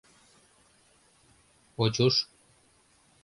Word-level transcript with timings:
Очуш. 1.83 2.15